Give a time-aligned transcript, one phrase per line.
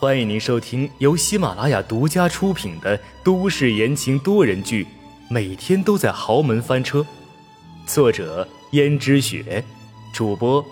[0.00, 4.84] 欢迎您收听由喜马拉雅独家出品的都市言情多人剧
[5.28, 7.00] 《每天都在豪门翻车》，
[7.84, 9.64] 作者：胭脂雪，
[10.14, 10.64] 主播：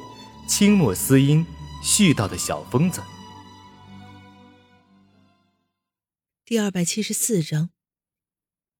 [0.46, 1.44] 清墨思音，
[1.82, 3.02] 絮叨的小疯子。
[6.44, 7.70] 第二百七十四章，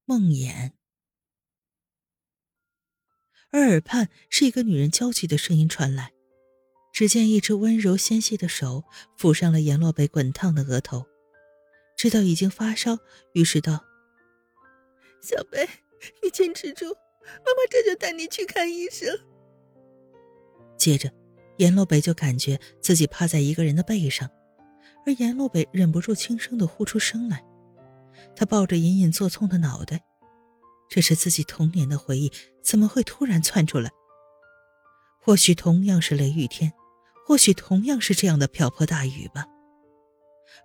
[0.05, 0.71] 梦魇。
[3.51, 6.13] 而耳畔是一个女人焦急的声音传来。
[6.97, 8.83] 只见一只温柔纤细的手
[9.19, 11.05] 抚上了阎洛北滚烫的额头，
[11.95, 12.97] 知道已经发烧，
[13.33, 13.85] 于是道
[15.21, 15.69] ：“小北，
[16.23, 19.15] 你坚持住，妈妈这就带你去看医生。”
[20.75, 21.13] 接着，
[21.57, 24.27] 阎洛北就感觉自己趴在一个人的背上，
[25.05, 27.45] 而阎洛北忍不住轻声的呼出声来。
[28.35, 30.03] 他抱着隐隐作痛的脑袋，
[30.89, 32.31] 这是自己童年的回忆，
[32.63, 33.91] 怎么会突然窜出来？
[35.21, 36.73] 或许同样是雷雨天。
[37.27, 39.45] 或许同样是这样的瓢泼大雨吧。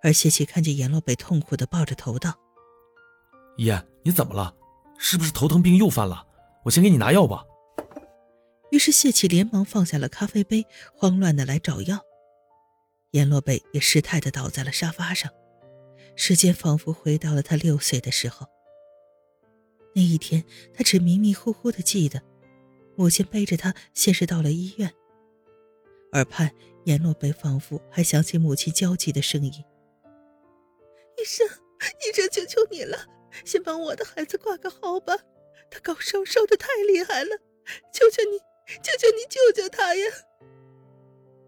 [0.01, 2.39] 而谢启看见阎洛北痛苦的抱着头道
[3.59, 4.55] ：“爷，你怎么了？
[4.97, 6.25] 是不是头疼病又犯了？
[6.63, 7.43] 我先给你拿药吧。”
[8.71, 11.99] 于是谢启连忙放下了咖啡杯，慌乱的来找药。
[13.11, 15.29] 阎洛北也失态的倒在了沙发上，
[16.15, 18.47] 时间仿佛回到了他六岁的时候。
[19.93, 22.21] 那一天，他只迷迷糊糊的记得，
[22.95, 24.93] 母亲背着他先是到了医院。
[26.13, 26.51] 耳畔，
[26.85, 29.51] 阎洛北仿佛还想起母亲焦急的声音
[31.17, 32.97] ：“医生，医生，求求你了，
[33.45, 35.15] 先帮我的孩子挂个号吧，
[35.71, 37.29] 他高烧烧的太厉害了，
[37.91, 38.37] 求求你，
[38.81, 40.05] 求求你救救他呀！”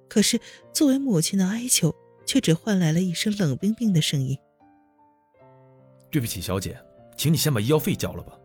[0.09, 0.39] 可是，
[0.73, 1.94] 作为母亲的哀求，
[2.25, 4.38] 却只换来了一声冷冰冰的声音
[6.09, 6.79] ：“对不起，小姐，
[7.16, 8.35] 请你先把医药费交了吧，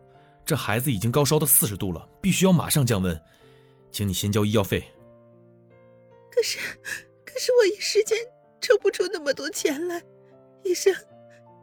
[0.45, 3.19] 这孩子已经高烧到四十度了，必须要马上降温，
[3.91, 4.83] 请你先交医药费。”
[6.41, 6.57] 可是，
[7.23, 8.17] 可是我一时间
[8.59, 10.01] 抽不出那么多钱来。
[10.63, 10.91] 医生，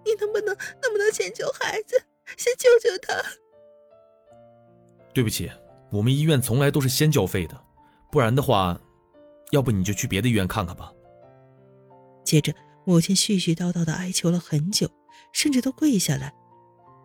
[0.05, 2.01] 你能不能能不能先救孩子，
[2.37, 3.13] 先救救他？
[5.13, 5.51] 对不起，
[5.91, 7.61] 我们医院从来都是先交费的，
[8.13, 8.81] 不然的话，
[9.51, 10.93] 要不你就去别的医院看看吧。
[12.25, 14.89] 接着，母亲絮絮叨叨的哀求了很久，
[15.33, 16.33] 甚至都跪下来，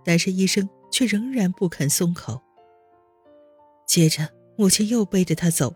[0.05, 2.39] 但是医生却仍然不肯松口。
[3.87, 5.73] 接着，母亲又背着他走。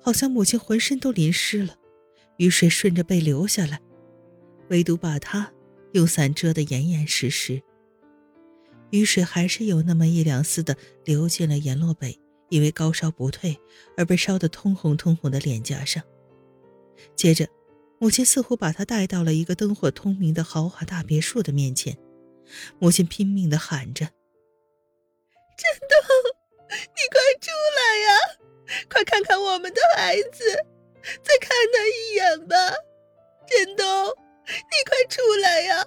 [0.00, 1.76] 好像母亲浑身都淋湿了，
[2.36, 3.80] 雨水顺着背流下来，
[4.70, 5.52] 唯独把她
[5.92, 7.62] 用伞遮得严严实实。
[8.90, 12.18] 雨水还是有那么一两丝的流进了阎洛北
[12.50, 13.58] 因为高烧不退
[13.96, 16.02] 而被烧得通红通红的脸颊上。
[17.16, 17.48] 接着，
[17.98, 21.98] 母亲似乎把他带到了一个灯火通明的豪华大别墅的面前，
[22.78, 24.06] 母亲拼命地喊着
[25.58, 25.98] ：“振东，
[26.70, 28.38] 你快出来呀！”
[28.88, 30.44] 快看看我们的孩子，
[31.22, 32.56] 再看他一眼吧，
[33.46, 33.86] 振东，
[34.46, 35.86] 你快出来呀！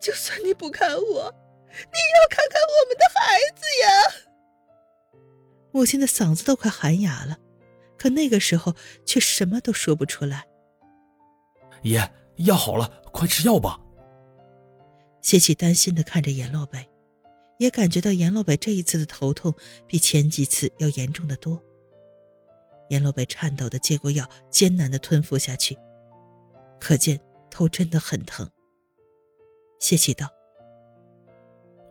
[0.00, 3.88] 就算你不看我，你也要看看我们的孩子呀！
[5.72, 7.38] 母亲的嗓子都快喊哑了，
[7.96, 8.74] 可那个时候
[9.06, 10.46] 却什么都说不出来。
[11.82, 13.78] 爷，药好了，快吃药吧。
[15.22, 16.88] 谢启担心的看着阎洛北，
[17.58, 19.54] 也感觉到阎洛北这一次的头痛
[19.86, 21.62] 比前几次要严重的多。
[22.90, 25.78] 阎罗北颤抖的接过药，艰难的吞服下去，
[26.80, 27.18] 可见
[27.48, 28.48] 头真的很疼。
[29.78, 30.28] 谢启道：“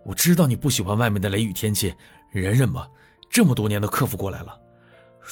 [0.04, 1.96] 我知道你不喜欢外面的雷雨天气，
[2.32, 2.90] 忍忍吧，
[3.30, 4.60] 这么多年都克服过来了。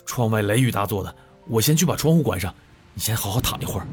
[0.06, 1.14] 窗外雷雨大作的，
[1.48, 2.56] 我先去把窗户关上，
[2.94, 3.88] 你先好好躺一会儿。”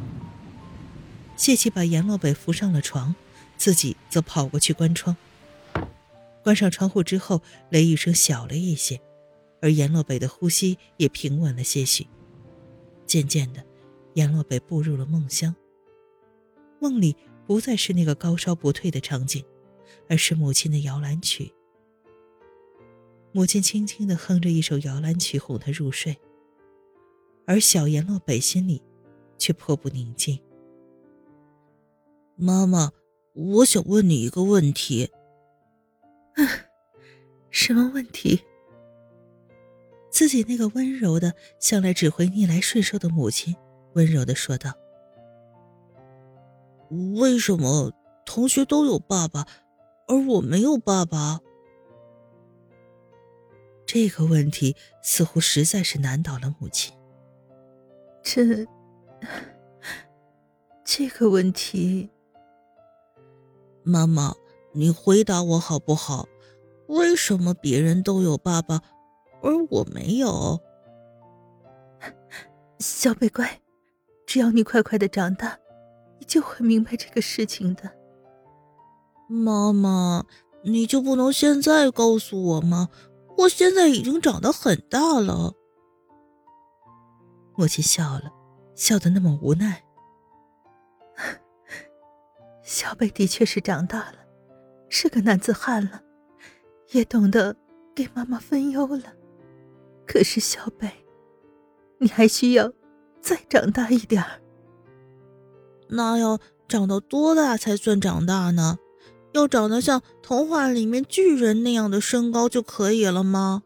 [1.36, 3.12] 谢启把阎罗北扶上了床，
[3.56, 5.16] 自己则跑过去关窗。
[6.44, 9.00] 关上窗户之后，雷雨声小了一些。
[9.64, 12.06] 而阎洛北的呼吸也平稳了些许。
[13.06, 13.64] 渐渐的，
[14.12, 15.56] 阎洛北步入了梦乡。
[16.80, 17.16] 梦里
[17.46, 19.42] 不再是那个高烧不退的场景，
[20.06, 21.50] 而是母亲的摇篮曲。
[23.32, 26.14] 母亲轻轻的哼着一首摇篮曲哄他入睡，
[27.46, 28.82] 而小阎洛北心里
[29.38, 30.38] 却颇不宁静。
[32.36, 32.92] 妈妈，
[33.32, 35.10] 我想问你一个问题。
[36.34, 36.46] 嗯，
[37.48, 38.42] 什么问题？
[40.14, 43.52] 自己那个温柔的、向来只会逆来顺受的母亲，
[43.94, 44.72] 温柔的说道
[47.18, 47.92] ：“为什么
[48.24, 49.44] 同学都有爸爸，
[50.06, 51.40] 而我没有爸爸？”
[53.84, 56.94] 这个问题似乎实在是难倒了母亲。
[58.22, 58.64] 这，
[60.84, 62.08] 这个问题，
[63.82, 64.36] 妈妈，
[64.74, 66.28] 你回答我好不好？
[66.86, 68.80] 为什么别人都有爸爸？
[69.44, 70.58] 而我没有，
[72.78, 73.60] 小北乖，
[74.26, 75.58] 只要你快快的长大，
[76.18, 77.92] 你就会明白这个事情的。
[79.28, 80.24] 妈妈，
[80.62, 82.88] 你就不能现在告诉我吗？
[83.36, 85.52] 我现在已经长得很大了。
[87.54, 88.32] 母亲笑了，
[88.74, 89.84] 笑得那么无奈。
[92.64, 94.14] 小北的确是长大了，
[94.88, 96.00] 是个男子汉了，
[96.92, 97.54] 也懂得
[97.94, 99.12] 给妈妈分忧了。
[100.06, 100.90] 可是小北，
[101.98, 102.72] 你还需要
[103.20, 104.40] 再长大一点儿。
[105.88, 108.78] 那要长到多大才算长大呢？
[109.32, 113.64] 要长得像童话里面巨人那样的身高就可以了吗？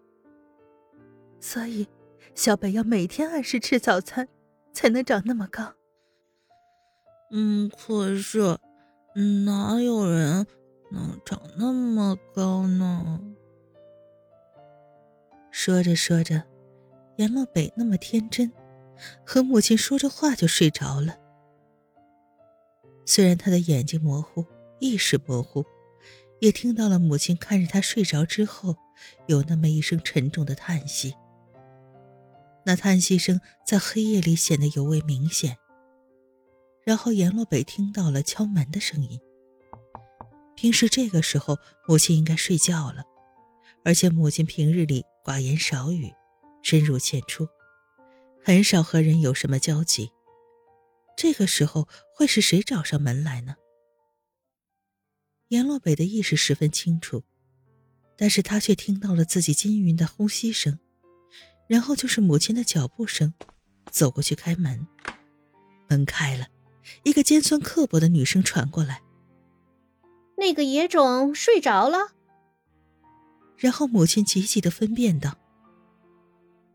[1.40, 1.86] 所以，
[2.34, 4.28] 小北要每天按时吃早餐，
[4.72, 5.74] 才能长那么高。
[7.30, 8.56] 嗯，可是，
[9.44, 10.46] 哪有人
[10.90, 13.20] 能长那么高呢？
[15.60, 16.40] 说着说着，
[17.16, 18.52] 阎洛北那么天真，
[19.26, 21.18] 和母亲说着话就睡着了。
[23.04, 24.46] 虽然他的眼睛模糊，
[24.78, 25.64] 意识模糊，
[26.40, 28.76] 也听到了母亲看着他睡着之后，
[29.26, 31.12] 有那么一声沉重的叹息。
[32.64, 35.56] 那叹息声在黑夜里显得尤为明显。
[36.84, 39.20] 然后阎洛北听到了敲门的声音。
[40.54, 41.58] 平时这个时候，
[41.88, 43.02] 母亲应该睡觉了，
[43.84, 45.04] 而且母亲平日里。
[45.28, 46.10] 寡言少语，
[46.62, 47.46] 深入浅出，
[48.42, 50.10] 很少和人有什么交集。
[51.18, 53.56] 这个时候会是谁找上门来呢？
[55.48, 57.24] 阎洛北的意识十分清楚，
[58.16, 60.78] 但是他却听到了自己均匀的呼吸声，
[61.66, 63.34] 然后就是母亲的脚步声，
[63.90, 64.86] 走过去开门。
[65.90, 66.46] 门开了，
[67.02, 69.02] 一个尖酸刻薄的女声传过来
[70.38, 72.12] ：“那个野种睡着了。”
[73.58, 75.36] 然后母亲急急的分辨道：“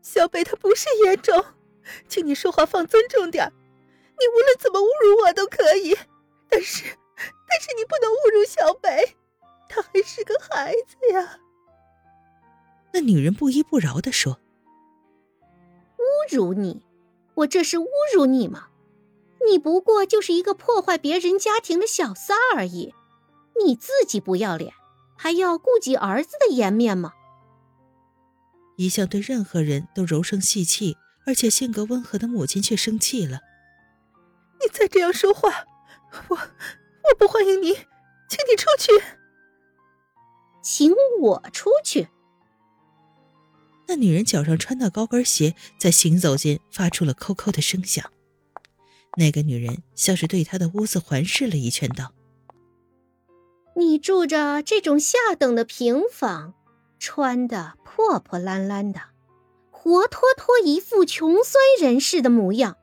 [0.02, 1.42] 小北他不是野种，
[2.06, 3.50] 请你说话放尊重点
[4.18, 5.96] 你无论怎么侮辱我都可以，
[6.48, 9.16] 但是，但是你不能侮辱小北，
[9.68, 11.38] 他还是个孩子呀。”
[12.92, 14.38] 那女人不依不饶的说
[15.96, 16.84] ：“侮辱你？
[17.36, 18.68] 我这是侮辱你吗？
[19.48, 22.94] 你不过就是一个破坏别人家庭的小三而已，
[23.64, 24.74] 你自己不要脸。”
[25.24, 27.14] 还要顾及儿子的颜面吗？
[28.76, 33.40] 一向对任何人都柔声细气，而且性格温和的母亲却生气了。
[34.60, 35.64] 你再这样说话，
[36.28, 37.72] 我我不欢迎你，
[38.28, 38.92] 请你出去。
[40.62, 40.92] 请
[41.22, 42.08] 我出去。
[43.88, 48.12] 那女人脚上穿的高跟鞋在行走间发出了扣扣的声响。
[49.16, 52.13] 那个女人像是对她的屋子环视了一圈，道。
[53.76, 56.54] 你住着这种下等的平房，
[57.00, 59.00] 穿的破破烂烂的，
[59.70, 62.76] 活脱脱一副穷酸人士的模样。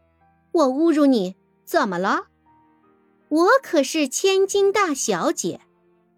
[0.52, 2.28] 我侮辱你怎么了？
[3.30, 5.62] 我可是千金大小姐，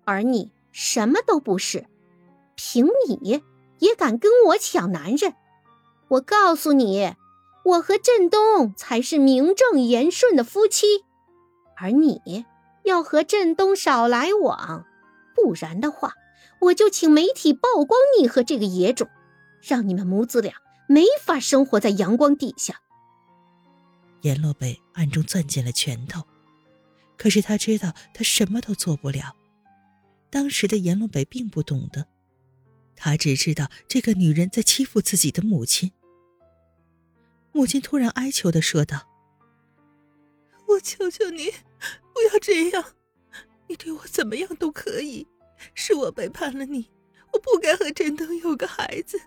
[0.06, 1.86] 而你什么都不是。
[2.56, 3.44] 凭你
[3.78, 5.36] 也敢跟我抢男人？
[6.08, 7.14] 我告诉你，
[7.64, 11.06] 我和振东才是名正言顺的夫妻，
[11.78, 12.46] 而你。
[12.84, 14.86] 要和振东少来往，
[15.36, 16.14] 不然的话，
[16.60, 19.10] 我就请媒体曝光你和这个野种，
[19.62, 20.54] 让你们母子俩
[20.88, 22.82] 没法生活在阳光底下。
[24.22, 26.24] 阎洛北暗中攥紧了拳头，
[27.18, 29.36] 可是他知道他什么都做不了。
[30.30, 32.08] 当时的阎洛北并不懂得，
[32.96, 35.92] 他只知道这个女人在欺负自己的母亲。
[37.52, 39.08] 母亲突然哀求的说道
[40.68, 41.52] ：“我求求你。”
[42.14, 42.84] 不要这样，
[43.68, 45.28] 你对我怎么样都可以。
[45.74, 46.92] 是我背叛了你，
[47.32, 49.20] 我不该和陈东有个孩子。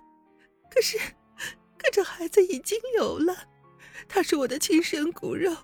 [0.70, 0.98] 可是，
[1.78, 3.34] 可这孩子已经有了，
[4.06, 5.56] 他是我的亲生骨肉，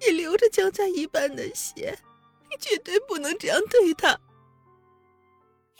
[0.00, 1.98] 也流着江家一半的血。
[2.50, 4.18] 你绝对不能这样对他。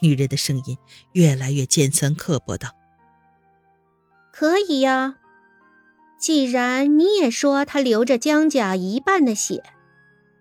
[0.00, 0.76] 女人的声音
[1.12, 2.70] 越来越尖酸刻薄道
[4.32, 5.18] ：“可以呀，
[6.20, 9.62] 既然你也说他流着江家一半的血。”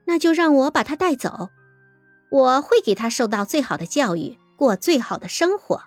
[0.05, 1.50] 那就让我把他带走，
[2.31, 5.83] 我会给他受到最好的教育，过最好的生活。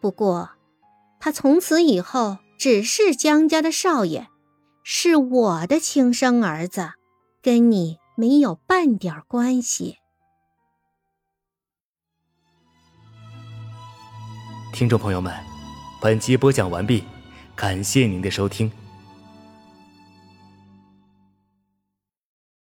[0.00, 0.50] 不过，
[1.18, 4.26] 他从此以后只是江家的少爷，
[4.82, 6.92] 是我的亲生儿子，
[7.42, 9.98] 跟你没有半点关系。
[14.72, 15.34] 听众朋友们，
[16.00, 17.04] 本集播讲完毕，
[17.54, 18.70] 感谢您的收听。